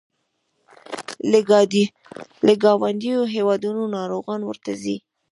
[2.47, 4.97] له ګاونډیو هیوادونو ناروغان ورته ځي.